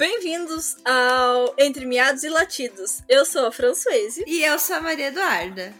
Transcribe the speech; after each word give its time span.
Bem-vindos 0.00 0.78
ao 0.82 1.54
Entre 1.58 1.84
Miados 1.84 2.24
e 2.24 2.30
Latidos. 2.30 3.02
Eu 3.06 3.26
sou 3.26 3.44
a 3.44 3.52
Françoise. 3.52 4.24
E 4.26 4.42
eu 4.42 4.58
sou 4.58 4.76
a 4.76 4.80
Maria 4.80 5.08
Eduarda. 5.08 5.74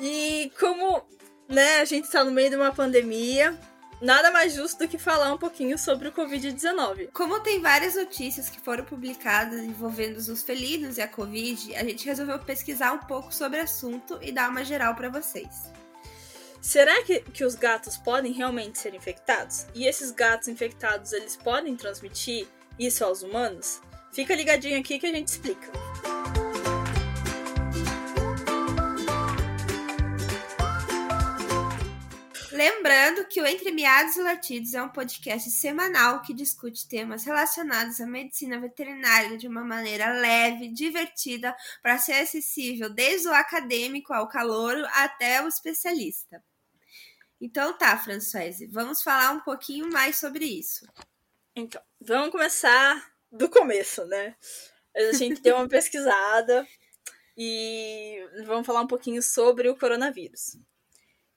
E 0.00 0.50
como 0.58 1.06
né, 1.48 1.76
a 1.78 1.84
gente 1.84 2.06
está 2.06 2.24
no 2.24 2.32
meio 2.32 2.50
de 2.50 2.56
uma 2.56 2.72
pandemia, 2.72 3.56
nada 4.02 4.32
mais 4.32 4.54
justo 4.54 4.80
do 4.80 4.88
que 4.88 4.98
falar 4.98 5.32
um 5.32 5.38
pouquinho 5.38 5.78
sobre 5.78 6.08
o 6.08 6.12
Covid-19. 6.12 7.10
Como 7.12 7.38
tem 7.38 7.60
várias 7.60 7.94
notícias 7.94 8.48
que 8.48 8.58
foram 8.58 8.84
publicadas 8.84 9.60
envolvendo 9.60 10.16
os 10.16 10.42
felinos 10.42 10.98
e 10.98 11.00
a 11.00 11.06
Covid, 11.06 11.76
a 11.76 11.84
gente 11.84 12.06
resolveu 12.06 12.40
pesquisar 12.40 12.92
um 12.92 13.06
pouco 13.06 13.32
sobre 13.32 13.60
o 13.60 13.62
assunto 13.62 14.18
e 14.20 14.32
dar 14.32 14.50
uma 14.50 14.64
geral 14.64 14.96
para 14.96 15.08
vocês. 15.08 15.70
Será 16.60 17.04
que, 17.04 17.20
que 17.20 17.44
os 17.44 17.54
gatos 17.54 17.96
podem 17.96 18.32
realmente 18.32 18.80
ser 18.80 18.96
infectados? 18.96 19.64
E 19.76 19.86
esses 19.86 20.10
gatos 20.10 20.48
infectados, 20.48 21.12
eles 21.12 21.36
podem 21.36 21.76
transmitir 21.76 22.48
isso 22.78 23.04
aos 23.04 23.22
humanos? 23.22 23.80
Fica 24.12 24.34
ligadinho 24.34 24.78
aqui 24.78 24.98
que 24.98 25.06
a 25.06 25.12
gente 25.12 25.28
explica. 25.28 25.70
Lembrando 32.56 33.26
que 33.26 33.38
o 33.38 33.46
Entre 33.46 33.70
Miados 33.70 34.16
e 34.16 34.22
Latidos 34.22 34.72
é 34.72 34.82
um 34.82 34.88
podcast 34.88 35.50
semanal 35.50 36.22
que 36.22 36.32
discute 36.32 36.88
temas 36.88 37.24
relacionados 37.24 38.00
à 38.00 38.06
medicina 38.06 38.58
veterinária 38.58 39.36
de 39.36 39.46
uma 39.46 39.62
maneira 39.62 40.10
leve, 40.18 40.68
divertida, 40.68 41.54
para 41.82 41.98
ser 41.98 42.14
acessível 42.14 42.88
desde 42.88 43.28
o 43.28 43.34
acadêmico 43.34 44.14
ao 44.14 44.26
calouro 44.26 44.86
até 44.94 45.42
o 45.42 45.48
especialista. 45.48 46.42
Então 47.38 47.76
tá, 47.76 47.98
Françoise, 47.98 48.66
vamos 48.68 49.02
falar 49.02 49.32
um 49.32 49.40
pouquinho 49.40 49.90
mais 49.92 50.16
sobre 50.16 50.46
isso. 50.46 50.86
Então, 51.58 51.80
vamos 51.98 52.32
começar 52.32 53.10
do 53.32 53.48
começo, 53.48 54.04
né? 54.04 54.36
A 54.94 55.12
gente 55.12 55.40
deu 55.40 55.56
uma 55.56 55.66
pesquisada 55.66 56.68
e 57.34 58.18
vamos 58.44 58.66
falar 58.66 58.82
um 58.82 58.86
pouquinho 58.86 59.22
sobre 59.22 59.66
o 59.70 59.74
coronavírus. 59.74 60.58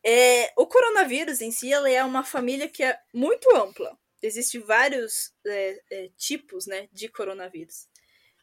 É, 0.05 0.51
o 0.57 0.67
coronavírus 0.67 1.39
em 1.39 1.51
si 1.51 1.71
é 1.71 2.03
uma 2.03 2.25
família 2.25 2.67
que 2.67 2.83
é 2.83 2.99
muito 3.13 3.49
ampla. 3.55 3.97
Existem 4.21 4.59
vários 4.59 5.31
é, 5.47 5.81
é, 5.89 6.09
tipos 6.17 6.67
né, 6.67 6.89
de 6.91 7.07
coronavírus. 7.07 7.87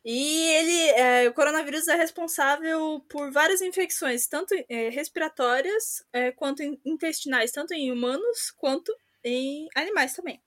E 0.03 0.49
ele, 0.53 0.91
é, 0.93 1.29
o 1.29 1.35
coronavírus 1.35 1.89
é 1.89 1.95
responsável 1.95 3.05
por 3.07 3.31
várias 3.31 3.61
infecções, 3.61 4.27
tanto 4.27 4.55
é, 4.67 4.89
respiratórias 4.89 6.03
é, 6.11 6.33
quanto 6.33 6.63
intestinais, 6.87 7.53
tanto 7.53 7.75
em 7.75 7.93
humanos 7.93 8.51
quanto 8.57 8.97
em 9.23 9.69
animais 9.75 10.15
também. 10.15 10.41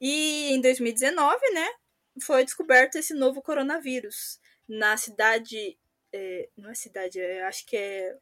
E 0.00 0.52
em 0.52 0.60
2019, 0.60 1.38
né, 1.52 1.68
foi 2.20 2.44
descoberto 2.44 2.96
esse 2.96 3.14
novo 3.14 3.42
coronavírus 3.42 4.38
na 4.68 4.96
cidade. 4.96 5.78
não 6.56 6.70
é 6.70 6.74
cidade, 6.74 7.20
acho 7.20 7.66
que 7.66 7.76
é 7.76 8.16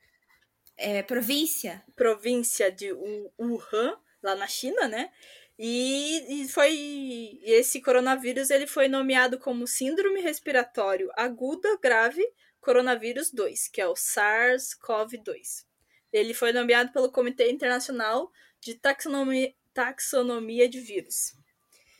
é, 0.76 1.02
província. 1.02 1.82
Província 1.94 2.70
de 2.70 2.92
Wuhan, 3.38 3.96
lá 4.22 4.34
na 4.34 4.46
China, 4.46 4.88
né? 4.88 5.10
E, 5.58 6.42
e 6.42 6.48
foi 6.48 7.38
esse 7.42 7.80
coronavírus 7.80 8.50
ele 8.50 8.66
foi 8.66 8.88
nomeado 8.88 9.38
como 9.38 9.66
síndrome 9.66 10.20
respiratório 10.20 11.10
aguda 11.14 11.78
grave 11.80 12.24
coronavírus 12.60 13.30
2, 13.30 13.68
que 13.68 13.80
é 13.80 13.86
o 13.86 13.94
SARS-CoV-2. 13.94 15.64
Ele 16.12 16.34
foi 16.34 16.52
nomeado 16.52 16.90
pelo 16.92 17.12
Comitê 17.12 17.50
Internacional 17.50 18.30
de 18.60 18.74
Taxonomia, 18.74 19.54
Taxonomia 19.74 20.68
de 20.68 20.80
Vírus. 20.80 21.34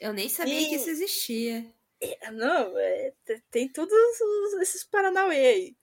Eu 0.03 0.13
nem 0.13 0.29
sabia 0.29 0.61
e... 0.61 0.69
que 0.69 0.75
isso 0.75 0.91
existia. 0.91 1.65
É, 2.01 2.29
não, 2.33 2.77
é, 2.77 3.13
tem 3.53 3.69
todos 3.69 3.95
esses 4.61 4.83
paranauê 4.83 5.47
aí. 5.47 5.77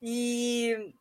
E 0.00 0.94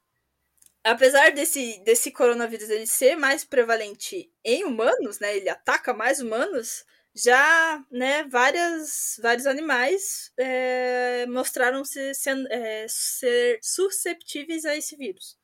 apesar 0.84 1.32
desse, 1.32 1.80
desse 1.84 2.12
coronavírus 2.12 2.68
ele 2.72 2.88
ser 2.88 3.16
mais 3.16 3.46
prevalente 3.46 4.34
em 4.44 4.64
humanos, 4.64 5.20
né, 5.20 5.38
ele 5.38 5.48
ataca 5.48 5.94
mais 5.94 6.20
humanos, 6.22 6.84
já, 7.14 7.86
né, 7.92 8.24
várias, 8.24 9.20
vários 9.22 9.46
animais 9.46 10.32
é, 10.36 11.28
mostraram-se 11.28 12.16
ser, 12.16 12.36
é, 12.50 12.88
ser 12.90 13.60
susceptíveis 13.62 14.66
a 14.66 14.76
esse 14.76 14.96
vírus. 14.96 15.38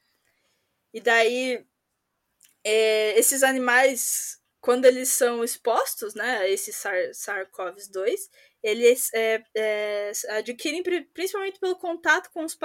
E 0.92 1.00
daí, 1.00 1.64
é, 2.64 3.20
esses 3.20 3.44
animais, 3.44 4.42
quando 4.66 4.86
eles 4.86 5.09
são 5.09 5.44
expostos, 5.44 6.16
né, 6.16 6.40
a 6.40 6.50
esse 6.50 6.72
SARS-CoV-2, 6.72 8.16
eles 8.64 9.14
é, 9.14 9.44
é, 9.53 10.12
adquirem 10.30 10.81
principalmente 11.14 11.59
pelo 11.59 11.76
contato 11.76 12.31
com 12.31 12.44
os 12.44 12.58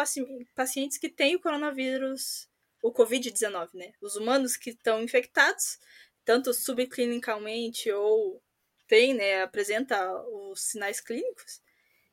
pacientes 0.55 0.97
que 0.97 1.11
têm 1.11 1.37
o 1.37 1.41
coronavírus 1.41 2.49
o 2.83 2.91
Covid-19, 2.91 3.69
né? 3.75 3.93
Os 4.01 4.17
humanos 4.17 4.57
que 4.57 4.71
estão 4.71 5.03
infectados, 5.03 5.79
tanto 6.25 6.55
subclinicamente 6.55 7.93
ou 7.93 8.43
tem, 8.89 9.13
né, 9.13 9.43
apresenta 9.43 10.11
os 10.23 10.59
sinais 10.63 11.03
clínicos 11.03 11.61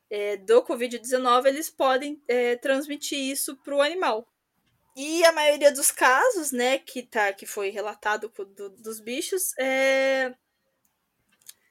é, 0.10 0.36
do 0.36 0.62
Covid-19, 0.64 1.46
eles 1.46 1.70
podem 1.70 2.22
é, 2.28 2.58
transmitir 2.58 3.18
isso 3.18 3.56
para 3.56 3.74
o 3.74 3.82
animal. 3.82 4.28
E 5.00 5.24
a 5.24 5.32
maioria 5.32 5.72
dos 5.72 5.92
casos, 5.92 6.52
né, 6.52 6.80
que, 6.80 7.04
tá, 7.04 7.32
que 7.32 7.46
foi 7.46 7.70
relatado 7.70 8.34
do, 8.56 8.70
dos 8.72 9.00
bichos, 9.00 9.56
é, 9.60 10.34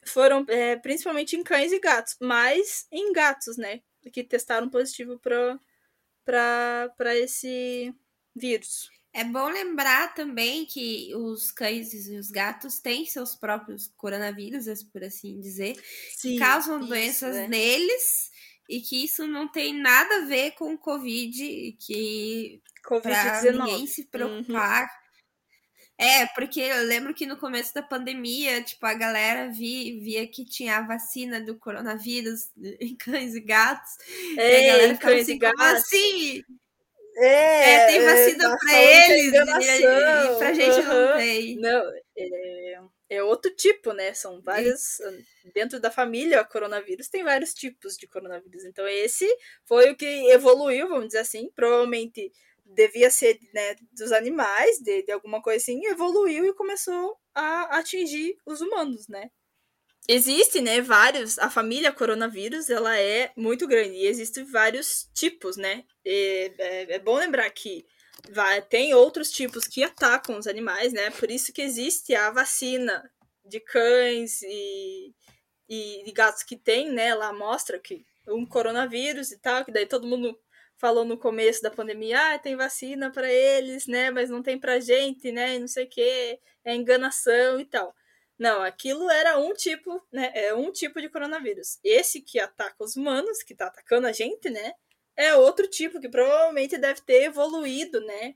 foram 0.06 0.46
é, 0.48 0.76
principalmente 0.76 1.34
em 1.34 1.42
cães 1.42 1.72
e 1.72 1.80
gatos, 1.80 2.16
mas 2.20 2.86
em 2.92 3.12
gatos, 3.12 3.56
né, 3.56 3.80
que 4.12 4.22
testaram 4.22 4.70
positivo 4.70 5.18
para 5.18 7.16
esse 7.16 7.92
vírus. 8.32 8.88
É 9.12 9.24
bom 9.24 9.48
lembrar 9.48 10.14
também 10.14 10.64
que 10.64 11.12
os 11.16 11.50
cães 11.50 11.92
e 11.94 12.16
os 12.16 12.30
gatos 12.30 12.78
têm 12.78 13.06
seus 13.06 13.34
próprios 13.34 13.88
coronavírus, 13.96 14.84
por 14.84 15.02
assim 15.02 15.40
dizer, 15.40 15.74
Sim, 16.14 16.34
que 16.34 16.38
causam 16.38 16.78
isso, 16.78 16.88
doenças 16.88 17.34
é. 17.34 17.48
neles 17.48 18.30
e 18.68 18.80
que 18.80 19.04
isso 19.04 19.26
não 19.26 19.48
tem 19.48 19.74
nada 19.74 20.16
a 20.16 20.24
ver 20.26 20.52
com 20.52 20.74
o 20.74 20.78
Covid, 20.78 21.76
que 21.80 22.60
Covid-19. 22.88 23.52
ninguém 23.52 23.86
se 23.86 24.04
preocupar. 24.04 24.82
Uhum. 24.82 25.06
É, 25.98 26.26
porque 26.26 26.60
eu 26.60 26.84
lembro 26.84 27.14
que 27.14 27.24
no 27.24 27.38
começo 27.38 27.72
da 27.72 27.82
pandemia, 27.82 28.62
tipo, 28.62 28.84
a 28.84 28.92
galera 28.92 29.50
via, 29.50 29.98
via 29.98 30.26
que 30.26 30.44
tinha 30.44 30.76
a 30.76 30.86
vacina 30.86 31.40
do 31.40 31.56
coronavírus 31.58 32.50
em 32.80 32.94
cães 33.00 33.34
e 33.34 33.40
gatos. 33.40 33.92
É, 34.36 34.66
e 34.66 34.70
a 34.70 34.72
galera 34.72 34.94
ficava 34.94 35.16
assim, 35.16 35.38
como 35.38 35.62
assim? 35.62 36.44
É, 37.18 37.72
é, 37.72 37.86
tem 37.86 38.04
vacina 38.04 38.44
é, 38.44 38.56
pra 38.58 38.82
eles 38.82 39.32
e, 39.32 39.36
e 39.36 40.38
pra 40.38 40.52
gente 40.52 40.80
uhum. 40.80 40.86
não 40.86 41.16
tem. 41.16 41.56
Não, 41.56 41.92
é, 42.18 42.80
é 43.08 43.22
outro 43.22 43.54
tipo, 43.54 43.92
né? 43.92 44.12
São 44.14 44.40
vários. 44.42 44.98
Dentro 45.54 45.80
da 45.80 45.90
família, 45.90 46.44
coronavírus 46.44 47.08
tem 47.08 47.22
vários 47.22 47.54
tipos 47.54 47.96
de 47.96 48.06
coronavírus. 48.06 48.64
Então, 48.64 48.86
esse 48.86 49.26
foi 49.64 49.90
o 49.90 49.96
que 49.96 50.06
evoluiu, 50.30 50.88
vamos 50.88 51.08
dizer 51.08 51.20
assim. 51.20 51.50
Provavelmente 51.54 52.32
devia 52.64 53.10
ser 53.10 53.38
né, 53.54 53.76
dos 53.92 54.12
animais, 54.12 54.78
de, 54.80 55.02
de 55.02 55.12
alguma 55.12 55.40
coisa 55.40 55.62
assim, 55.62 55.86
evoluiu 55.86 56.44
e 56.44 56.54
começou 56.54 57.16
a 57.34 57.78
atingir 57.78 58.36
os 58.44 58.60
humanos, 58.60 59.06
né? 59.08 59.30
Existe, 60.08 60.60
né, 60.60 60.80
vários, 60.80 61.36
a 61.38 61.50
família 61.50 61.92
coronavírus, 61.92 62.70
ela 62.70 62.96
é 62.96 63.32
muito 63.36 63.66
grande 63.66 63.96
e 63.96 64.06
existem 64.06 64.44
vários 64.44 65.10
tipos, 65.12 65.56
né? 65.56 65.84
E, 66.04 66.52
é, 66.58 66.94
é, 66.94 66.98
bom 67.00 67.16
lembrar 67.16 67.50
que 67.50 67.84
vai, 68.30 68.62
tem 68.62 68.94
outros 68.94 69.30
tipos 69.30 69.66
que 69.66 69.82
atacam 69.82 70.38
os 70.38 70.46
animais, 70.46 70.92
né? 70.92 71.10
Por 71.10 71.30
isso 71.30 71.52
que 71.52 71.62
existe 71.62 72.14
a 72.14 72.30
vacina 72.30 73.10
de 73.44 73.60
cães 73.60 74.42
e, 74.42 75.14
e, 75.68 76.08
e 76.08 76.12
gatos 76.12 76.42
que 76.42 76.56
tem, 76.56 76.90
né? 76.90 77.14
Lá 77.14 77.32
mostra 77.32 77.78
que 77.78 78.04
um 78.28 78.44
coronavírus 78.46 79.30
e 79.32 79.38
tal, 79.38 79.64
que 79.64 79.72
daí 79.72 79.86
todo 79.86 80.06
mundo 80.06 80.38
falou 80.78 81.04
no 81.04 81.16
começo 81.18 81.62
da 81.62 81.70
pandemia, 81.70 82.34
ah, 82.34 82.38
tem 82.38 82.56
vacina 82.56 83.10
para 83.10 83.30
eles, 83.30 83.86
né? 83.86 84.10
Mas 84.10 84.30
não 84.30 84.42
tem 84.42 84.58
pra 84.58 84.80
gente, 84.80 85.32
né? 85.32 85.56
E 85.56 85.58
não 85.58 85.68
sei 85.68 85.84
o 85.84 85.88
que, 85.88 86.40
é 86.64 86.74
enganação 86.74 87.60
e 87.60 87.64
tal. 87.64 87.94
Não, 88.38 88.62
aquilo 88.62 89.08
era 89.10 89.38
um 89.38 89.54
tipo, 89.54 90.02
né? 90.12 90.30
É 90.34 90.54
um 90.54 90.70
tipo 90.70 91.00
de 91.00 91.08
coronavírus. 91.08 91.78
Esse 91.82 92.20
que 92.20 92.38
ataca 92.38 92.84
os 92.84 92.96
humanos, 92.96 93.42
que 93.42 93.54
tá 93.54 93.66
atacando 93.66 94.06
a 94.06 94.12
gente, 94.12 94.50
né? 94.50 94.72
É 95.16 95.34
outro 95.34 95.66
tipo 95.68 96.00
que 96.00 96.08
provavelmente 96.08 96.76
deve 96.76 97.00
ter 97.00 97.24
evoluído, 97.24 98.00
né? 98.00 98.34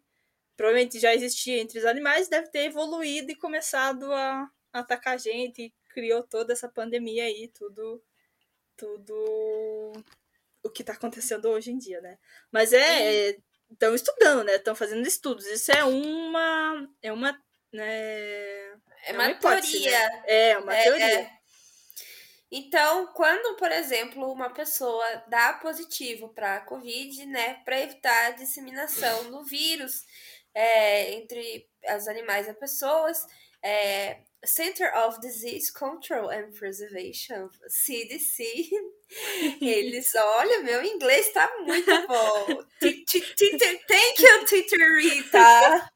Provavelmente 0.56 0.98
já 0.98 1.14
existia 1.14 1.58
entre 1.60 1.78
os 1.78 1.84
animais, 1.84 2.28
deve 2.28 2.48
ter 2.48 2.64
evoluído 2.66 3.30
e 3.30 3.36
começado 3.36 4.12
a 4.12 4.48
atacar 4.72 5.14
a 5.14 5.18
gente 5.18 5.62
e 5.62 5.74
criou 5.90 6.22
toda 6.22 6.52
essa 6.52 6.68
pandemia 6.68 7.24
aí, 7.24 7.48
tudo 7.48 8.02
tudo 8.76 9.92
o 10.62 10.70
que 10.70 10.82
tá 10.82 10.94
acontecendo 10.94 11.50
hoje 11.50 11.70
em 11.70 11.78
dia, 11.78 12.00
né? 12.00 12.18
Mas 12.50 12.72
é, 12.72 13.36
estão 13.70 13.94
estudando, 13.94 14.44
né? 14.44 14.56
Estão 14.56 14.74
fazendo 14.74 15.06
estudos. 15.06 15.46
Isso 15.46 15.70
é 15.72 15.84
uma 15.84 16.88
é 17.02 17.12
uma 17.12 17.38
né, 17.72 18.70
é, 19.04 19.12
uma, 19.12 19.24
uma 19.24 19.30
hipótese, 19.30 19.72
teoria. 19.72 20.08
Né? 20.08 20.22
É, 20.26 20.58
uma 20.58 20.74
é, 20.74 20.82
teoria. 20.82 21.39
Então, 22.50 23.06
quando, 23.14 23.56
por 23.56 23.70
exemplo, 23.70 24.30
uma 24.32 24.50
pessoa 24.50 25.04
dá 25.28 25.52
positivo 25.54 26.28
para 26.30 26.56
a 26.56 26.60
Covid, 26.60 27.24
né, 27.26 27.54
para 27.64 27.80
evitar 27.80 28.26
a 28.26 28.30
disseminação 28.32 29.30
do 29.30 29.44
vírus 29.44 30.04
é, 30.52 31.12
entre 31.14 31.68
os 31.96 32.08
animais 32.08 32.46
e 32.46 32.50
as 32.50 32.58
pessoas, 32.58 33.24
é, 33.62 34.18
Center 34.44 34.90
of 34.96 35.20
Disease 35.20 35.72
Control 35.72 36.30
and 36.30 36.50
Preservation, 36.52 37.50
CDC, 37.68 38.42
eles, 39.60 40.14
olha, 40.14 40.60
meu 40.60 40.82
inglês 40.82 41.32
tá 41.32 41.48
muito 41.60 42.06
bom. 42.06 42.46
Thank 42.80 44.22
you, 44.22 44.44
Teacher 44.46 44.98
Rita. 44.98 45.90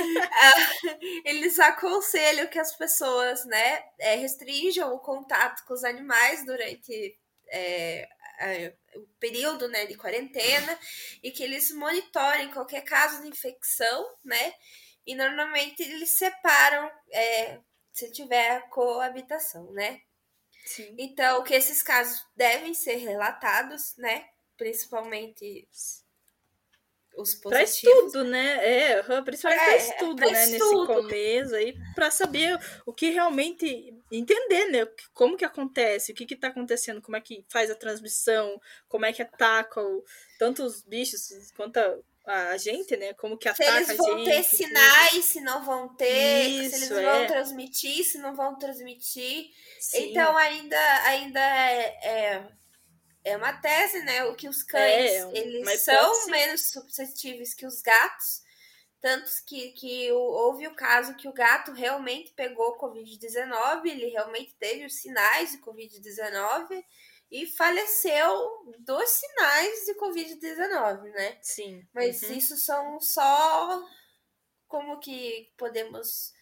Eles 1.24 1.58
aconselham 1.58 2.46
que 2.48 2.58
as 2.58 2.74
pessoas, 2.76 3.44
né, 3.44 3.84
é, 3.98 4.14
restringam 4.16 4.94
o 4.94 5.00
contato 5.00 5.64
com 5.64 5.74
os 5.74 5.84
animais 5.84 6.44
durante 6.44 7.18
é, 7.52 8.08
o 8.96 9.06
período, 9.18 9.68
né, 9.68 9.86
de 9.86 9.96
quarentena 9.96 10.78
e 11.22 11.30
que 11.30 11.42
eles 11.42 11.70
monitorem 11.72 12.50
qualquer 12.50 12.82
caso 12.82 13.22
de 13.22 13.28
infecção, 13.28 14.16
né, 14.24 14.54
e 15.06 15.14
normalmente 15.14 15.82
eles 15.82 16.10
separam 16.10 16.90
é, 17.10 17.58
se 17.92 18.10
tiver 18.12 18.68
coabitação, 18.68 19.70
né? 19.72 20.00
Sim. 20.64 20.94
Então, 20.98 21.42
que 21.42 21.54
esses 21.54 21.82
casos 21.82 22.24
devem 22.36 22.74
ser 22.74 22.96
relatados, 22.96 23.94
né? 23.96 24.28
Principalmente 24.56 25.68
os 27.16 27.34
positivos. 27.34 27.50
Para 27.50 27.62
estudo, 27.62 28.24
né? 28.24 28.92
É, 28.92 29.02
principalmente 29.22 29.60
é, 29.60 29.64
para 29.64 29.76
estudo, 29.76 30.30
né? 30.30 30.44
Estudo. 30.44 30.88
Nesse 30.88 31.02
começo 31.02 31.54
aí, 31.54 31.74
para 31.94 32.10
saber 32.10 32.58
o 32.86 32.92
que 32.92 33.10
realmente 33.10 33.94
entender, 34.10 34.66
né? 34.66 34.86
Como 35.12 35.36
que 35.36 35.44
acontece, 35.44 36.12
o 36.12 36.14
que 36.14 36.26
que 36.26 36.36
tá 36.36 36.48
acontecendo, 36.48 37.02
como 37.02 37.16
é 37.16 37.20
que 37.20 37.44
faz 37.48 37.70
a 37.70 37.74
transmissão, 37.74 38.60
como 38.88 39.06
é 39.06 39.12
que 39.12 39.22
ataca 39.22 39.80
o, 39.80 40.04
tanto 40.38 40.64
os 40.64 40.82
bichos 40.82 41.28
quanto 41.56 41.78
a, 41.78 42.50
a 42.50 42.56
gente, 42.56 42.96
né? 42.96 43.12
Como 43.14 43.36
que 43.36 43.48
ataca 43.48 43.70
a 43.70 43.78
gente. 43.78 43.86
Se 43.86 43.92
eles 43.92 44.06
vão 44.06 44.24
ter 44.24 44.42
sinais, 44.44 45.10
tudo. 45.10 45.22
se 45.22 45.40
não 45.40 45.64
vão 45.64 45.88
ter, 45.96 46.48
Isso, 46.48 46.70
se 46.70 46.76
eles 46.76 46.90
é. 46.90 47.02
vão 47.02 47.26
transmitir, 47.26 48.04
se 48.04 48.18
não 48.18 48.34
vão 48.34 48.58
transmitir. 48.58 49.50
Sim. 49.80 50.10
Então 50.10 50.36
ainda, 50.36 50.78
ainda 51.04 51.40
é, 51.40 51.98
é, 52.02 52.48
é, 53.24 53.36
uma 53.36 53.52
tese, 53.52 54.02
né? 54.02 54.24
O 54.24 54.34
que 54.34 54.48
os 54.48 54.62
cães, 54.62 55.12
é, 55.12 55.38
eles 55.38 55.80
são 55.82 56.26
menos 56.26 56.70
suscetíveis 56.70 57.54
que 57.54 57.66
os 57.66 57.80
gatos. 57.82 58.42
Tanto 59.00 59.30
que, 59.46 59.72
que 59.72 60.12
houve 60.12 60.66
o 60.66 60.74
caso 60.74 61.16
que 61.16 61.26
o 61.26 61.32
gato 61.32 61.72
realmente 61.72 62.32
pegou 62.32 62.78
Covid-19, 62.78 63.86
ele 63.86 64.06
realmente 64.10 64.54
teve 64.56 64.84
os 64.84 64.96
sinais 64.96 65.52
de 65.52 65.58
Covid-19 65.58 66.84
e 67.30 67.46
faleceu 67.46 68.74
dos 68.80 69.08
sinais 69.08 69.86
de 69.86 69.94
Covid-19, 69.94 71.02
né? 71.12 71.38
Sim. 71.40 71.86
Mas 71.94 72.22
uhum. 72.22 72.32
isso 72.32 72.56
são 72.56 73.00
só. 73.00 73.82
Como 74.68 75.00
que 75.00 75.50
podemos. 75.56 76.34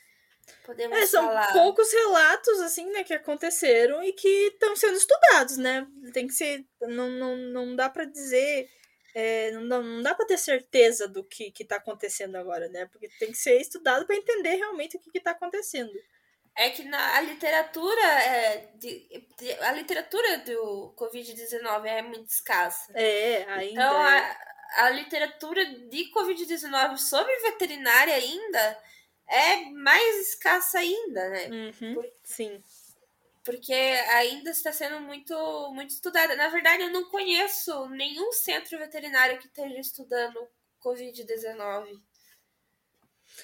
Podemos 0.64 0.96
é, 0.98 1.06
são 1.06 1.24
falar? 1.26 1.52
poucos 1.52 1.92
relatos, 1.92 2.60
assim, 2.60 2.90
né, 2.90 3.04
que 3.04 3.14
aconteceram 3.14 4.02
e 4.02 4.12
que 4.12 4.28
estão 4.28 4.76
sendo 4.76 4.96
estudados, 4.96 5.56
né? 5.56 5.86
Tem 6.12 6.26
que 6.26 6.34
ser. 6.34 6.64
Não, 6.82 7.08
não, 7.08 7.36
não 7.36 7.76
dá 7.76 7.88
para 7.88 8.04
dizer. 8.04 8.68
É, 9.14 9.50
não, 9.52 9.66
dá, 9.66 9.80
não 9.80 10.02
dá 10.02 10.14
para 10.14 10.26
ter 10.26 10.38
certeza 10.38 11.08
do 11.08 11.24
que, 11.24 11.50
que 11.50 11.64
tá 11.64 11.76
acontecendo 11.76 12.36
agora, 12.36 12.68
né? 12.68 12.86
Porque 12.86 13.08
tem 13.18 13.32
que 13.32 13.38
ser 13.38 13.60
estudado 13.60 14.06
para 14.06 14.16
entender 14.16 14.56
realmente 14.56 14.96
o 14.96 15.00
que, 15.00 15.10
que 15.10 15.20
tá 15.20 15.32
acontecendo 15.32 15.92
é 16.58 16.70
que 16.70 16.82
na 16.82 17.16
a 17.16 17.20
literatura 17.20 18.02
é, 18.02 18.68
de, 18.74 19.06
de, 19.38 19.52
a 19.60 19.72
literatura 19.72 20.38
do 20.38 20.92
Covid-19 20.96 21.84
é 21.86 22.02
muito 22.02 22.28
escassa. 22.28 22.92
É, 22.96 23.44
ainda. 23.48 23.70
Então 23.70 24.06
é. 24.06 24.36
a, 24.76 24.86
a 24.86 24.90
literatura 24.90 25.64
de 25.64 26.10
Covid-19 26.12 26.96
sobre 26.96 27.32
veterinária 27.42 28.12
ainda 28.12 28.78
é 29.28 29.70
mais 29.70 30.28
escassa 30.28 30.78
ainda, 30.78 31.28
né? 31.28 31.48
Uhum, 31.48 31.94
Por, 31.94 32.12
sim. 32.25 32.62
Porque 33.44 33.72
ainda 33.72 34.50
está 34.50 34.72
sendo 34.72 35.00
muito, 35.00 35.34
muito 35.72 35.90
estudada. 35.90 36.36
Na 36.36 36.48
verdade, 36.48 36.82
eu 36.82 36.90
não 36.90 37.08
conheço 37.08 37.88
nenhum 37.88 38.32
centro 38.32 38.78
veterinário 38.78 39.38
que 39.38 39.46
esteja 39.46 39.78
estudando 39.78 40.48
Covid-19. 40.82 42.00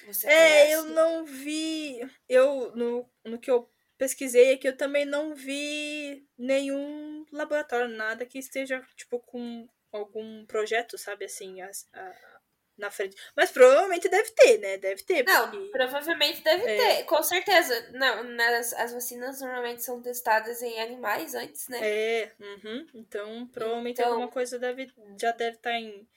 Você 0.07 0.27
é, 0.27 0.75
eu 0.75 0.83
não 0.85 1.25
vi. 1.25 1.99
Eu, 2.27 2.75
no, 2.75 3.09
no 3.23 3.39
que 3.39 3.49
eu 3.49 3.69
pesquisei 3.97 4.53
aqui, 4.53 4.67
eu 4.67 4.77
também 4.77 5.05
não 5.05 5.33
vi 5.35 6.27
nenhum 6.37 7.25
laboratório, 7.31 7.87
nada 7.87 8.25
que 8.25 8.37
esteja, 8.37 8.85
tipo, 8.95 9.19
com 9.19 9.67
algum 9.91 10.45
projeto, 10.45 10.97
sabe, 10.97 11.25
assim, 11.25 11.61
a, 11.61 11.71
a, 11.93 12.34
na 12.77 12.91
frente. 12.91 13.15
Mas 13.35 13.51
provavelmente 13.51 14.09
deve 14.09 14.29
ter, 14.31 14.57
né? 14.59 14.77
Deve 14.77 15.03
ter. 15.03 15.23
Não, 15.23 15.49
porque... 15.49 15.69
provavelmente 15.69 16.43
deve 16.43 16.63
é. 16.63 16.77
ter, 16.77 17.03
com 17.05 17.21
certeza. 17.23 17.89
Não, 17.93 18.23
nas, 18.23 18.73
as 18.73 18.93
vacinas 18.93 19.39
normalmente 19.41 19.83
são 19.83 20.01
testadas 20.01 20.61
em 20.61 20.79
animais 20.79 21.33
antes, 21.35 21.67
né? 21.67 21.79
É, 21.81 22.31
uhum. 22.39 22.87
então 22.93 23.47
provavelmente 23.47 23.99
então... 23.99 24.11
alguma 24.11 24.29
coisa 24.29 24.59
deve, 24.59 24.91
já 25.19 25.31
deve 25.31 25.57
estar 25.57 25.71
tá 25.71 25.77
em 25.77 26.07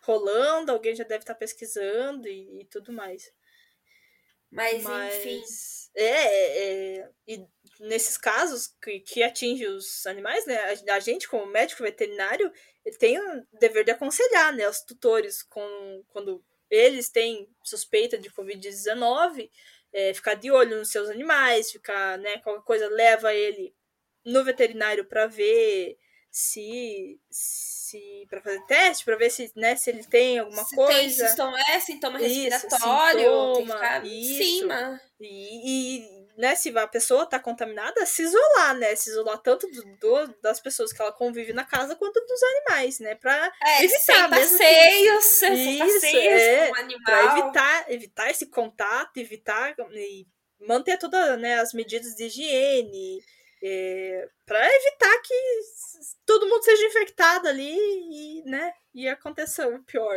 rolando, 0.00 0.72
alguém 0.72 0.94
já 0.94 1.04
deve 1.04 1.22
estar 1.22 1.34
tá 1.34 1.38
pesquisando 1.38 2.28
e, 2.28 2.60
e 2.60 2.64
tudo 2.66 2.92
mais. 2.92 3.32
Mas, 4.50 4.82
Mas, 4.84 5.14
enfim. 5.16 5.42
É, 5.96 6.04
é, 6.04 6.98
é, 6.98 7.10
e 7.26 7.46
nesses 7.80 8.16
casos 8.16 8.68
que, 8.82 9.00
que 9.00 9.22
atinge 9.22 9.66
os 9.66 10.06
animais, 10.06 10.46
né? 10.46 10.56
A, 10.56 10.94
a, 10.94 11.00
gente, 11.00 11.28
como 11.28 11.46
médico 11.46 11.82
veterinário, 11.82 12.52
ele 12.86 12.96
tem 12.96 13.18
o 13.18 13.46
dever 13.58 13.84
de 13.84 13.90
aconselhar, 13.90 14.54
né? 14.54 14.68
Os 14.68 14.80
tutores 14.80 15.42
com, 15.42 16.04
quando 16.08 16.42
eles 16.70 17.08
têm 17.10 17.48
suspeita 17.62 18.16
de 18.16 18.30
Covid-19, 18.30 19.50
é, 19.92 20.14
ficar 20.14 20.34
de 20.34 20.52
olho 20.52 20.78
nos 20.78 20.90
seus 20.90 21.10
animais, 21.10 21.72
ficar, 21.72 22.16
né? 22.18 22.38
Qualquer 22.38 22.64
coisa 22.64 22.88
leva 22.88 23.34
ele 23.34 23.74
no 24.24 24.44
veterinário 24.44 25.04
para 25.04 25.26
ver 25.26 25.98
se, 26.30 27.18
se 27.28 28.24
para 28.30 28.40
fazer 28.40 28.64
teste, 28.66 29.04
para 29.04 29.16
ver 29.16 29.30
se, 29.30 29.50
né, 29.56 29.74
se 29.74 29.90
ele 29.90 30.04
tem 30.04 30.38
alguma 30.38 30.64
se 30.64 30.76
coisa. 30.76 30.92
Tem 31.00 31.10
sintoma, 31.10 31.58
é 31.68 31.80
sintoma 31.80 32.18
respiratório, 32.18 33.30
isso, 33.30 33.54
tem 33.54 33.66
que 33.66 33.72
ficar 33.72 34.06
isso. 34.06 34.44
cima. 34.44 35.00
E, 35.20 35.98
e, 35.98 36.15
né, 36.36 36.54
se 36.54 36.76
a 36.76 36.86
pessoa 36.86 37.26
tá 37.26 37.38
contaminada, 37.38 38.04
se 38.04 38.22
isolar, 38.22 38.74
né? 38.76 38.94
Se 38.94 39.10
isolar 39.10 39.38
tanto 39.38 39.66
do, 39.68 39.82
do, 39.96 40.34
das 40.42 40.60
pessoas 40.60 40.92
que 40.92 41.00
ela 41.00 41.12
convive 41.12 41.52
na 41.52 41.64
casa 41.64 41.96
quanto 41.96 42.20
dos 42.26 42.42
animais, 42.42 43.00
né? 43.00 43.14
Pra 43.14 43.52
é, 43.62 43.84
evitar 43.84 44.28
passeios, 44.28 45.24
que... 45.24 45.30
sem 45.30 45.74
isso, 45.76 45.94
passeios 45.94 46.42
é, 46.42 46.68
com 46.68 46.76
animal. 46.76 47.04
Pra 47.04 47.38
evitar, 47.38 47.90
evitar 47.90 48.30
esse 48.30 48.46
contato, 48.46 49.16
evitar 49.16 49.74
e 49.94 50.26
manter 50.60 50.98
todas 50.98 51.38
né, 51.38 51.58
as 51.58 51.72
medidas 51.72 52.14
de 52.14 52.24
higiene 52.24 53.22
é, 53.62 54.28
para 54.44 54.74
evitar 54.74 55.22
que 55.22 55.34
todo 56.24 56.46
mundo 56.46 56.62
seja 56.62 56.86
infectado 56.86 57.48
ali 57.48 57.74
e, 57.74 58.42
né, 58.44 58.72
e 58.94 59.08
aconteça 59.08 59.66
o 59.68 59.82
pior. 59.82 60.16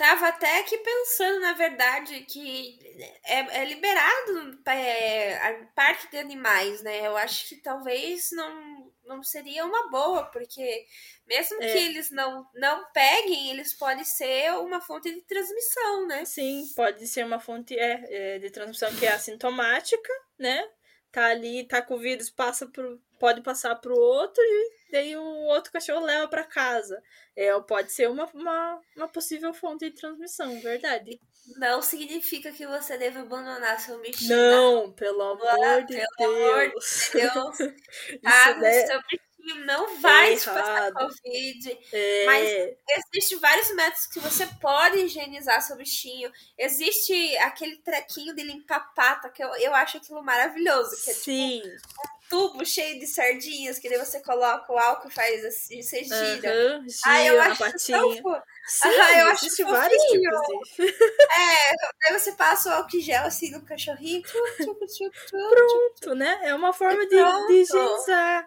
Tava 0.00 0.28
até 0.28 0.60
aqui 0.60 0.78
pensando, 0.78 1.40
na 1.40 1.52
verdade, 1.52 2.20
que 2.20 2.78
é, 3.22 3.60
é 3.60 3.64
liberado 3.66 4.58
é, 4.64 5.66
parque 5.74 6.10
de 6.10 6.16
animais, 6.16 6.80
né? 6.80 7.06
Eu 7.06 7.18
acho 7.18 7.50
que 7.50 7.56
talvez 7.56 8.30
não, 8.32 8.90
não 9.04 9.22
seria 9.22 9.62
uma 9.62 9.90
boa, 9.90 10.24
porque 10.30 10.86
mesmo 11.26 11.62
é. 11.62 11.70
que 11.70 11.78
eles 11.78 12.10
não, 12.10 12.48
não 12.54 12.90
peguem, 12.94 13.50
eles 13.50 13.74
podem 13.74 14.02
ser 14.02 14.54
uma 14.54 14.80
fonte 14.80 15.12
de 15.12 15.20
transmissão, 15.20 16.06
né? 16.06 16.24
Sim, 16.24 16.64
pode 16.74 17.06
ser 17.06 17.26
uma 17.26 17.38
fonte 17.38 17.78
é, 17.78 18.36
é 18.36 18.38
de 18.38 18.48
transmissão 18.48 18.96
que 18.96 19.04
é 19.04 19.12
assintomática, 19.12 20.12
né? 20.38 20.66
tá 21.12 21.26
ali, 21.26 21.64
tá 21.64 21.82
com 21.82 21.94
o 21.94 21.98
vírus, 21.98 22.30
passa 22.30 22.66
pro, 22.66 23.00
pode 23.18 23.42
passar 23.42 23.74
pro 23.76 23.94
outro 23.94 24.42
e 24.42 24.79
daí 24.90 25.16
o 25.16 25.22
outro 25.22 25.72
cachorro 25.72 26.04
leva 26.04 26.28
para 26.28 26.44
casa. 26.44 27.02
É, 27.36 27.58
pode 27.60 27.92
ser 27.92 28.08
uma, 28.08 28.26
uma, 28.34 28.80
uma 28.96 29.08
possível 29.08 29.52
fonte 29.54 29.88
de 29.88 29.96
transmissão, 29.96 30.60
verdade. 30.60 31.20
Não 31.56 31.80
significa 31.82 32.52
que 32.52 32.66
você 32.66 32.98
deve 32.98 33.18
abandonar 33.18 33.80
seu 33.80 34.00
bichinho. 34.00 34.36
Não, 34.36 34.92
pelo 34.92 35.22
amor 35.22 35.84
de 35.84 35.96
pelo 36.16 36.34
Deus. 36.34 36.42
Amor 36.42 36.68
de 36.68 37.20
Deus. 37.20 37.74
ah, 38.24 38.54
né? 38.54 38.86
seu 38.86 39.00
bichinho 39.02 39.30
não 39.64 40.00
vai 40.00 40.34
é 40.34 40.36
te 40.36 40.44
passar 40.44 40.92
Covid. 40.92 41.78
É. 41.92 42.26
Mas 42.26 42.76
existem 42.90 43.38
vários 43.38 43.74
métodos 43.74 44.06
que 44.06 44.20
você 44.20 44.46
pode 44.60 44.98
higienizar 44.98 45.62
seu 45.62 45.76
bichinho. 45.76 46.30
Existe 46.58 47.36
aquele 47.38 47.76
trequinho 47.78 48.34
de 48.34 48.42
limpar 48.42 48.92
pata, 48.94 49.30
que 49.30 49.42
eu, 49.42 49.48
eu 49.56 49.74
acho 49.74 49.96
aquilo 49.96 50.22
maravilhoso. 50.22 50.90
Que 51.04 51.10
é, 51.10 51.14
Sim. 51.14 51.62
Tipo, 51.62 52.19
tubo 52.30 52.64
cheio 52.64 53.00
de 53.00 53.08
sardinhas, 53.08 53.80
que 53.80 53.88
daí 53.90 53.98
você 53.98 54.20
coloca 54.20 54.72
o 54.72 54.78
álcool 54.78 55.08
e 55.08 55.12
faz 55.12 55.44
assim, 55.44 55.82
você 55.82 56.04
gira. 56.04 56.78
Uhum, 56.78 56.88
gira 56.88 57.00
ah, 57.04 57.26
eu 57.26 57.40
acho 57.42 57.58
patinha. 57.58 57.98
tão 57.98 58.12
Sim, 58.12 58.88
ah, 58.88 59.18
eu 59.18 59.26
acho 59.26 59.64
vários 59.64 60.02
tipos 60.04 60.70
de... 60.76 60.86
É, 60.88 62.06
aí 62.06 62.18
você 62.18 62.30
passa 62.32 62.70
o 62.70 62.72
álcool 62.72 63.00
gel 63.00 63.24
assim 63.24 63.50
no 63.50 63.64
cachorrinho. 63.64 64.22
Pronto, 65.50 66.14
né? 66.14 66.40
É 66.44 66.54
uma 66.54 66.72
forma 66.72 67.04
de, 67.04 67.16
de 67.16 67.52
higienizar. 67.52 68.46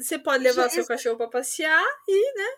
Você 0.00 0.18
pode 0.18 0.42
levar 0.42 0.70
seu 0.70 0.86
cachorro 0.86 1.18
para 1.18 1.28
passear 1.28 1.84
e, 2.08 2.38
né? 2.38 2.50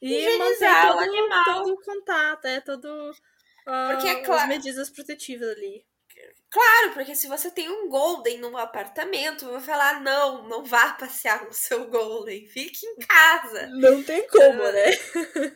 E 0.00 0.14
higienizar 0.14 0.88
todo, 0.88 0.96
o 0.96 1.00
animal. 1.00 1.44
todo 1.44 1.72
o 1.74 1.82
contato, 1.82 2.46
é 2.46 2.60
todo 2.62 3.10
uh, 3.10 3.92
Porque, 3.92 4.08
é 4.08 4.22
claro, 4.22 4.42
as 4.42 4.48
medidas 4.48 4.88
protetivas 4.88 5.50
ali. 5.50 5.84
Claro, 6.48 6.92
porque 6.94 7.14
se 7.14 7.26
você 7.26 7.50
tem 7.50 7.68
um 7.68 7.88
Golden 7.88 8.38
num 8.38 8.56
apartamento, 8.56 9.44
eu 9.44 9.52
vou 9.52 9.60
falar: 9.60 10.00
não, 10.00 10.48
não 10.48 10.64
vá 10.64 10.92
passear 10.92 11.40
com 11.40 11.50
o 11.50 11.54
seu 11.54 11.88
Golden, 11.88 12.46
fique 12.46 12.86
em 12.86 12.96
casa. 12.98 13.66
Não 13.68 14.02
tem 14.02 14.26
como, 14.28 14.62
né? 14.62 14.86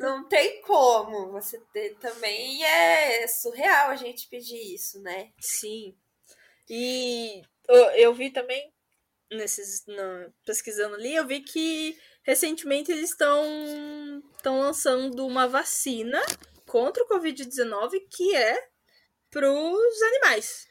Não 0.01 0.29
tem 0.29 0.61
como. 0.63 1.31
Você 1.33 1.59
também 2.01 2.65
é 2.65 3.27
surreal 3.29 3.91
a 3.91 3.97
gente 3.97 4.29
pedir 4.29 4.75
isso, 4.75 5.01
né? 5.01 5.31
Sim. 5.41 5.97
E 6.69 7.43
eu, 7.97 8.13
vi 8.13 8.31
também, 8.31 8.73
nesses, 9.31 9.85
pesquisando 10.45 10.97
ali, 10.97 11.15
eu 11.15 11.27
vi 11.27 11.41
que 11.41 11.97
recentemente 12.23 12.93
eles 12.93 13.11
estão 13.11 13.43
lançando 14.45 15.27
uma 15.27 15.49
vacina 15.49 16.21
contra 16.67 17.03
o 17.03 17.09
Covid-19 17.09 18.07
que 18.11 18.37
é 18.37 18.69
para 19.31 19.51
os 19.51 20.03
animais 20.03 20.70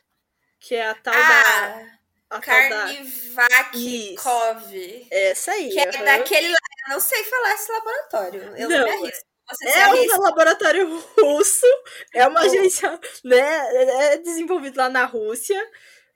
que 0.60 0.75
é 0.75 0.88
a 0.88 0.96
tal 0.96 1.13
ah, 1.13 1.18
da. 1.18 2.00
A 2.32 2.39
Carnivac 2.39 4.16
Cov. 4.16 5.08
Essa 5.10 5.51
aí. 5.51 5.70
Que 5.70 5.80
uhum. 5.80 5.86
é 5.86 6.04
daquele. 6.04 6.48
Eu 6.51 6.89
não 6.89 7.00
sei 7.00 7.24
falar 7.24 7.54
esse 7.54 7.72
laboratório. 7.72 8.42
Eu 8.56 8.70
não, 8.70 8.78
não 8.78 8.86
me 8.86 8.92
arrisco. 8.92 9.25
é 9.63 9.88
um 9.88 10.22
laboratório 10.22 11.04
russo, 11.20 11.66
é 12.13 12.28
uma 12.28 12.42
agência, 12.42 13.00
né? 13.24 14.12
É 14.12 14.18
desenvolvido 14.18 14.78
lá 14.78 14.89
na 14.89 15.06
Rússia. 15.06 15.60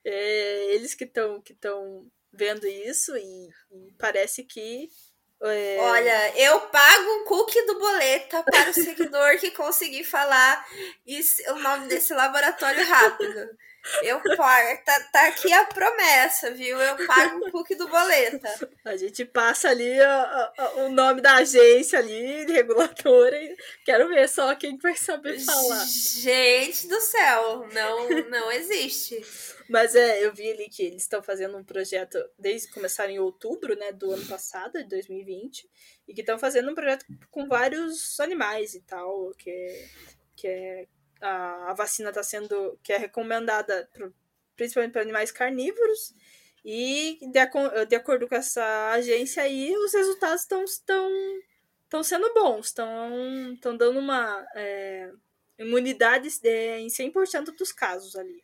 É, 0.04 0.74
eles 0.74 0.94
que 0.94 1.04
estão 1.04 1.40
que 1.40 1.56
vendo 2.32 2.66
isso 2.66 3.16
e, 3.16 3.48
e 3.72 3.92
parece 3.98 4.44
que 4.44 4.90
é... 5.42 5.78
Olha, 5.78 6.38
eu 6.38 6.60
pago 6.62 7.10
um 7.10 7.24
cookie 7.24 7.60
do 7.66 7.78
boleta 7.78 8.42
para 8.44 8.70
o 8.70 8.72
seguidor 8.72 9.38
que 9.38 9.50
conseguir 9.50 10.04
falar 10.04 10.64
isso, 11.06 11.42
o 11.52 11.58
nome 11.58 11.86
desse 11.86 12.14
laboratório 12.14 12.86
rápido. 12.86 13.50
Eu 14.02 14.20
pago, 14.36 14.84
tá, 14.84 15.00
tá 15.12 15.26
aqui 15.28 15.52
a 15.52 15.64
promessa, 15.66 16.50
viu? 16.50 16.80
Eu 16.80 17.06
pago 17.06 17.46
o 17.46 17.50
cookie 17.50 17.74
do 17.74 17.86
boleta. 17.88 18.48
A 18.84 18.96
gente 18.96 19.24
passa 19.24 19.68
ali 19.68 20.00
a, 20.00 20.52
a, 20.56 20.72
o 20.84 20.88
nome 20.88 21.20
da 21.20 21.36
agência 21.36 21.98
ali, 21.98 22.46
reguladora, 22.46 23.36
e 23.36 23.56
quero 23.84 24.08
ver 24.08 24.28
só 24.28 24.54
quem 24.54 24.78
vai 24.78 24.96
saber 24.96 25.38
falar. 25.40 25.84
Gente 25.84 26.88
do 26.88 27.00
céu, 27.00 27.68
não, 27.72 28.08
não 28.30 28.52
existe. 28.52 29.22
Mas 29.68 29.94
é, 29.94 30.24
eu 30.24 30.32
vi 30.32 30.50
ali 30.50 30.68
que 30.68 30.82
eles 30.82 31.02
estão 31.02 31.22
fazendo 31.22 31.56
um 31.56 31.64
projeto 31.64 32.18
desde 32.38 32.68
que 32.68 32.74
começaram 32.74 33.12
em 33.12 33.18
outubro, 33.18 33.76
né, 33.76 33.92
do 33.92 34.10
ano 34.12 34.26
passado, 34.26 34.78
de 34.78 34.88
2020, 34.88 35.68
e 36.08 36.14
que 36.14 36.20
estão 36.20 36.38
fazendo 36.38 36.70
um 36.70 36.74
projeto 36.74 37.04
com 37.30 37.46
vários 37.46 38.18
animais 38.20 38.74
e 38.74 38.80
tal, 38.80 39.30
que 39.38 39.50
é, 39.50 39.88
que 40.36 40.48
é 40.48 40.86
a, 41.24 41.70
a 41.70 41.74
vacina 41.74 42.10
está 42.10 42.22
sendo, 42.22 42.78
que 42.82 42.92
é 42.92 42.98
recomendada 42.98 43.88
pro, 43.92 44.14
principalmente 44.56 44.92
para 44.92 45.02
animais 45.02 45.30
carnívoros, 45.30 46.14
e 46.64 47.18
de, 47.20 47.86
de, 47.86 47.96
acordo 47.96 48.28
com 48.28 48.34
essa 48.34 48.92
agência 48.92 49.42
aí, 49.42 49.76
os 49.76 49.92
resultados 49.92 50.42
estão 50.42 50.64
estão 50.64 51.10
estão 51.84 52.02
sendo 52.02 52.32
bons, 52.32 52.66
estão 52.66 53.52
estão 53.52 53.76
dando 53.76 53.98
uma 53.98 54.46
é, 54.54 55.10
imunidade 55.58 56.28
em 56.78 56.88
100% 56.88 57.56
dos 57.56 57.72
casos 57.72 58.16
ali. 58.16 58.42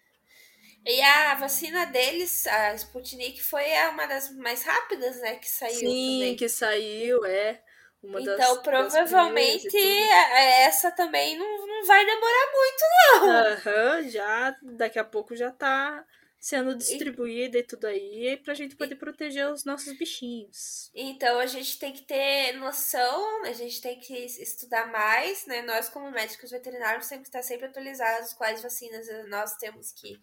E 0.85 1.01
a 1.03 1.35
vacina 1.35 1.85
deles, 1.87 2.47
a 2.47 2.75
Sputnik, 2.75 3.43
foi 3.43 3.65
uma 3.91 4.07
das 4.07 4.35
mais 4.37 4.63
rápidas, 4.63 5.21
né, 5.21 5.37
que 5.37 5.49
saiu 5.49 5.75
Sim, 5.75 6.19
também. 6.21 6.37
que 6.37 6.49
saiu, 6.49 7.25
é. 7.27 7.63
Uma 8.03 8.21
então, 8.21 8.37
das, 8.37 8.59
provavelmente 8.59 9.65
das 9.65 10.33
essa 10.67 10.91
também 10.91 11.37
não, 11.37 11.67
não 11.67 11.85
vai 11.85 12.05
demorar 12.05 12.53
muito, 12.53 12.85
não. 13.03 13.99
Uhum, 13.99 14.09
já, 14.09 14.57
daqui 14.63 14.99
a 14.99 15.05
pouco 15.05 15.37
já 15.37 15.51
tá 15.51 16.05
sendo 16.41 16.75
distribuída 16.75 17.59
e, 17.59 17.61
e 17.61 17.65
tudo 17.65 17.87
aí, 17.87 18.39
pra 18.43 18.55
gente 18.55 18.75
poder 18.75 18.95
e, 18.95 18.99
proteger 18.99 19.53
os 19.53 19.67
nossos 19.67 19.93
bichinhos. 19.99 20.91
Então 20.95 21.39
a 21.39 21.45
gente 21.45 21.79
tem 21.79 21.93
que 21.93 22.03
ter 22.03 22.53
noção, 22.53 23.45
a 23.45 23.53
gente 23.53 23.83
tem 23.83 24.01
que 24.01 24.15
estudar 24.15 24.91
mais, 24.91 25.47
né? 25.47 25.61
Nós, 25.61 25.91
como 25.91 26.11
médicos 26.11 26.51
veterinários, 26.51 27.07
temos 27.07 27.25
que 27.25 27.29
estar 27.29 27.43
sempre 27.43 27.67
atualizados 27.67 28.33
quais 28.33 28.63
vacinas 28.63 29.07
nós 29.29 29.55
temos 29.57 29.93
que 29.93 30.19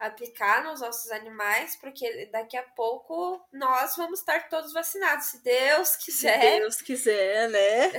aplicar 0.00 0.64
nos 0.64 0.80
nossos 0.80 1.10
animais, 1.10 1.76
porque 1.76 2.26
daqui 2.32 2.56
a 2.56 2.62
pouco 2.62 3.46
nós 3.52 3.94
vamos 3.96 4.20
estar 4.20 4.48
todos 4.48 4.72
vacinados, 4.72 5.26
se 5.26 5.42
Deus 5.44 5.94
quiser. 5.96 6.40
Se 6.40 6.58
Deus 6.60 6.82
quiser, 6.82 7.48
né? 7.50 7.92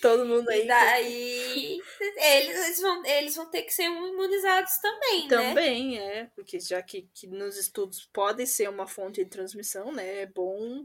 Todo 0.00 0.26
mundo 0.26 0.48
aí. 0.50 0.62
E 0.62 0.66
daí 0.66 1.80
eles 2.16 2.80
vão, 2.80 3.06
eles 3.06 3.36
vão 3.36 3.50
ter 3.50 3.62
que 3.62 3.72
ser 3.72 3.84
imunizados 3.84 4.78
também, 4.78 5.28
também 5.28 5.28
né? 5.28 5.48
Também, 5.48 5.98
é. 5.98 6.30
Porque 6.34 6.60
já 6.60 6.82
que, 6.82 7.08
que 7.14 7.26
nos 7.26 7.56
estudos 7.56 8.04
pode 8.12 8.46
ser 8.46 8.68
uma 8.68 8.86
fonte 8.86 9.24
de 9.24 9.30
transmissão, 9.30 9.92
né? 9.92 10.22
É 10.22 10.26
bom, 10.26 10.84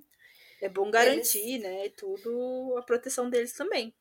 é 0.62 0.70
bom 0.70 0.90
garantir, 0.90 1.56
eles... 1.56 1.64
né? 1.64 1.90
Tudo 1.90 2.76
a 2.78 2.84
proteção 2.84 3.30
deles 3.30 3.54
também. 3.54 3.94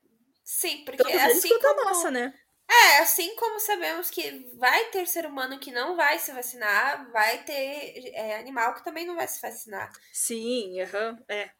Sim, 0.45 0.85
porque 0.85 1.03
Tanto 1.03 1.17
assim 1.17 1.59
como... 1.59 1.81
a 1.81 1.85
nossa, 1.85 2.11
né? 2.11 2.33
É, 2.69 2.99
assim 2.99 3.35
como 3.37 3.61
sabemos 3.61 4.11
que 4.11 4.51
vai 4.57 4.87
ter 4.87 5.07
ser 5.07 5.25
humano 5.25 5.59
que 5.59 5.71
não 5.71 5.97
vai 5.97 6.19
se 6.19 6.33
vacinar, 6.33 7.11
vai 7.13 7.45
ter 7.45 8.11
é, 8.13 8.39
animal 8.39 8.75
que 8.75 8.85
também 8.85 9.07
não 9.07 9.15
vai 9.15 9.29
se 9.29 9.41
vacinar. 9.41 9.93
Sim, 10.13 10.83
uhum, 10.83 11.25
é. 11.29 11.51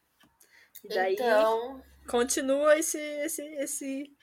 E 0.83 0.87
daí 0.89 1.13
então... 1.13 1.81
continua 2.07 2.77
esse, 2.77 2.97
esse, 2.97 3.41
esse, 3.55 4.17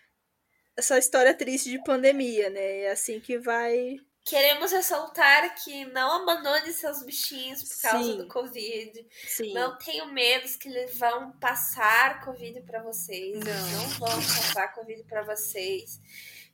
essa 0.76 0.99
história 0.99 1.35
triste 1.35 1.71
de 1.71 1.83
pandemia, 1.83 2.50
né? 2.50 2.81
É 2.83 2.91
assim 2.91 3.19
que 3.19 3.38
vai. 3.38 3.97
Queremos 4.25 4.73
ressaltar 4.73 5.55
que 5.62 5.85
não 5.87 6.23
abandone 6.23 6.73
seus 6.73 7.03
bichinhos 7.03 7.62
por 7.62 7.83
causa 7.83 8.05
Sim. 8.05 8.17
do 8.17 8.29
Covid. 8.29 9.07
Sim. 9.26 9.53
Não 9.53 9.76
tenham 9.79 10.12
medo 10.12 10.49
que 10.59 10.69
eles 10.69 10.97
vão 10.99 11.33
passar 11.33 12.25
Covid 12.25 12.61
para 12.62 12.83
vocês. 12.83 13.38
Não. 13.38 13.71
Não 13.71 13.88
vão 13.99 14.17
passar 14.17 14.69
Covid 14.75 15.03
para 15.05 15.23
vocês. 15.23 16.00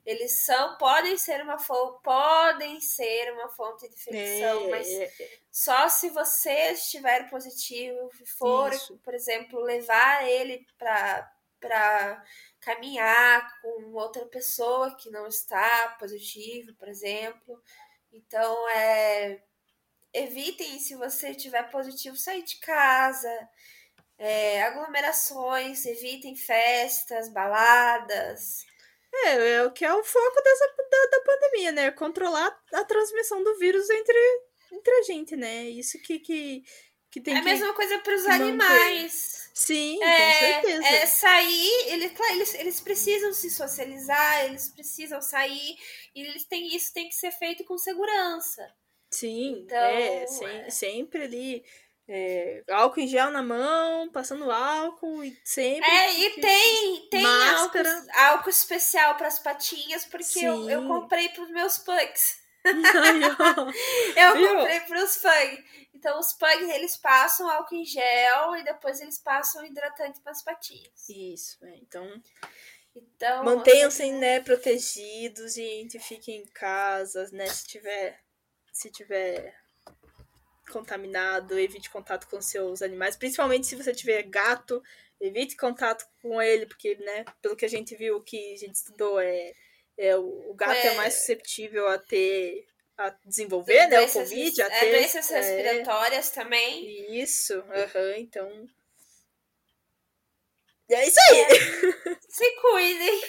Eles 0.04 0.44
são, 0.44 0.76
podem 0.78 1.16
ser 1.16 1.42
uma 1.42 1.58
podem 2.02 2.80
ser 2.80 3.32
uma 3.34 3.48
fonte 3.48 3.88
de 3.88 3.94
infecção, 3.94 4.66
é, 4.66 4.70
mas 4.70 4.88
é, 4.88 5.04
é. 5.04 5.38
só 5.50 5.88
se 5.88 6.08
você 6.10 6.72
estiver 6.72 7.28
positivo, 7.28 8.10
for, 8.38 8.72
Isso. 8.72 8.98
por 9.04 9.14
exemplo, 9.14 9.60
levar 9.60 10.28
ele 10.28 10.66
para 10.78 11.30
para 11.60 12.24
caminhar 12.58 13.60
com 13.60 13.92
outra 13.92 14.24
pessoa 14.24 14.96
que 14.96 15.10
não 15.10 15.26
está 15.26 15.94
positivo, 15.98 16.72
por 16.76 16.88
exemplo. 16.88 17.62
Então, 18.10 18.66
é 18.70 19.42
evitem 20.12 20.78
se 20.78 20.94
você 20.94 21.30
estiver 21.30 21.70
positivo 21.70 22.16
sair 22.16 22.42
de 22.42 22.56
casa. 22.56 23.48
É, 24.18 24.62
aglomerações, 24.64 25.86
evitem 25.86 26.36
festas, 26.36 27.30
baladas. 27.30 28.66
É, 29.12 29.54
é 29.54 29.64
o 29.64 29.72
que 29.72 29.84
é 29.84 29.92
o 29.92 30.04
foco 30.04 30.42
dessa, 30.42 30.66
da, 30.90 31.06
da 31.06 31.20
pandemia, 31.24 31.72
né? 31.72 31.90
Controlar 31.90 32.56
a 32.72 32.84
transmissão 32.84 33.42
do 33.42 33.58
vírus 33.58 33.88
entre, 33.90 34.18
entre 34.72 34.92
a 34.92 35.02
gente, 35.02 35.36
né? 35.36 35.68
Isso 35.68 36.00
que, 36.00 36.18
que, 36.18 36.62
que 37.10 37.20
tem 37.20 37.36
é 37.36 37.40
que. 37.40 37.48
É 37.48 37.50
a 37.50 37.54
mesma 37.54 37.74
coisa 37.74 37.98
para 37.98 38.14
os 38.14 38.26
animais. 38.26 39.50
Sim, 39.52 40.02
é, 40.02 40.32
com 40.32 40.38
certeza. 40.38 40.86
É 40.86 41.06
sair, 41.06 41.88
ele, 41.88 42.10
eles, 42.30 42.54
eles 42.54 42.80
precisam 42.80 43.32
se 43.32 43.50
socializar, 43.50 44.46
eles 44.46 44.68
precisam 44.68 45.20
sair, 45.20 45.76
e 46.14 46.22
eles 46.22 46.44
têm, 46.44 46.74
isso 46.74 46.94
tem 46.94 47.08
que 47.08 47.14
ser 47.14 47.32
feito 47.32 47.64
com 47.64 47.76
segurança. 47.76 48.72
Sim, 49.10 49.64
então, 49.64 49.76
é, 49.76 50.26
sem, 50.26 50.48
é. 50.48 50.70
sempre 50.70 51.24
ali 51.24 51.64
é, 52.12 52.64
álcool 52.68 52.98
em 52.98 53.06
gel 53.06 53.30
na 53.30 53.40
mão, 53.40 54.10
passando 54.10 54.50
álcool 54.50 55.22
e 55.22 55.40
sempre. 55.44 55.88
É, 55.88 56.18
e 56.18 56.30
tem, 56.40 57.08
tem 57.08 57.24
álcool, 57.24 57.78
álcool 58.16 58.50
especial 58.50 59.14
para 59.14 59.28
as 59.28 59.38
patinhas, 59.38 60.04
porque 60.06 60.40
eu, 60.40 60.68
eu 60.68 60.88
comprei 60.88 61.28
para 61.28 61.44
os 61.44 61.50
meus 61.50 61.78
pugs. 61.78 62.40
eu 64.16 64.36
Viu? 64.36 64.56
comprei 64.56 64.80
para 64.80 65.04
os 65.04 65.16
pugs. 65.18 65.64
Então, 65.94 66.18
os 66.18 66.32
pugs 66.32 66.68
eles 66.70 66.96
passam 66.96 67.48
álcool 67.48 67.76
em 67.76 67.84
gel 67.84 68.56
e 68.56 68.64
depois 68.64 69.00
eles 69.00 69.20
passam 69.20 69.64
hidratante 69.64 70.20
para 70.20 70.32
as 70.32 70.42
patinhas. 70.42 71.08
Isso, 71.08 71.64
é, 71.64 71.76
então. 71.76 72.20
Então, 72.92 73.44
mantenham-se 73.44 74.02
assim, 74.02 74.14
né, 74.14 74.40
protegidos, 74.40 75.54
gente. 75.54 76.00
Fiquem 76.00 76.38
em 76.38 76.46
casa, 76.46 77.28
né? 77.30 77.46
Se 77.46 77.68
tiver, 77.68 78.20
se 78.72 78.90
tiver 78.90 79.54
contaminado, 80.70 81.58
evite 81.58 81.90
contato 81.90 82.26
com 82.28 82.40
seus 82.40 82.82
animais, 82.82 83.16
principalmente 83.16 83.66
se 83.66 83.76
você 83.76 83.92
tiver 83.92 84.22
gato, 84.22 84.82
evite 85.20 85.56
contato 85.56 86.06
com 86.22 86.40
ele, 86.40 86.66
porque, 86.66 86.94
né, 86.96 87.24
pelo 87.42 87.56
que 87.56 87.64
a 87.64 87.68
gente 87.68 87.94
viu, 87.94 88.16
o 88.16 88.22
que 88.22 88.54
a 88.54 88.56
gente 88.56 88.74
estudou 88.74 89.20
é, 89.20 89.52
é 89.98 90.16
o, 90.16 90.54
gato 90.54 90.74
é, 90.74 90.86
é 90.88 90.94
mais 90.94 91.14
susceptível 91.14 91.88
a 91.88 91.98
ter 91.98 92.66
a 92.96 93.10
desenvolver, 93.24 93.86
né, 93.88 94.00
o 94.02 94.12
Covid, 94.12 94.62
a 94.62 94.66
é, 94.66 94.80
ter... 94.80 94.90
doenças 94.90 95.30
é, 95.30 95.40
respiratórias 95.40 96.30
também. 96.30 97.18
Isso, 97.18 97.54
uhum, 97.54 98.14
então... 98.16 98.68
E 100.88 100.94
é 100.94 101.06
isso 101.06 101.18
aí! 101.30 101.40
É. 101.40 102.16
Se 102.28 102.50
cuidem! 102.56 103.20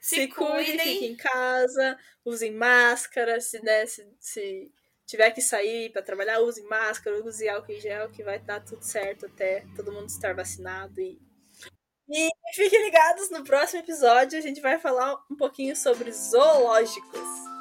Se, 0.00 0.16
se 0.16 0.28
cuidem, 0.28 0.78
fiquem 0.78 1.12
em 1.12 1.16
casa, 1.16 1.98
usem 2.24 2.52
máscara, 2.52 3.40
se, 3.40 3.62
né, 3.62 3.86
se, 3.86 4.06
se 4.18 4.72
tiver 5.08 5.30
que 5.30 5.40
sair 5.40 5.90
para 5.90 6.02
trabalhar, 6.02 6.40
use 6.40 6.62
máscara, 6.64 7.24
use 7.24 7.48
álcool 7.48 7.72
em 7.72 7.80
gel, 7.80 8.10
que 8.10 8.22
vai 8.22 8.38
dar 8.38 8.60
tudo 8.60 8.82
certo 8.82 9.24
até 9.24 9.64
todo 9.74 9.90
mundo 9.90 10.06
estar 10.06 10.34
vacinado. 10.34 11.00
E, 11.00 11.18
e 12.10 12.30
fiquem 12.54 12.84
ligados 12.84 13.30
no 13.30 13.42
próximo 13.42 13.80
episódio, 13.80 14.38
a 14.38 14.42
gente 14.42 14.60
vai 14.60 14.78
falar 14.78 15.14
um 15.30 15.36
pouquinho 15.36 15.74
sobre 15.74 16.12
zoológicos. 16.12 17.57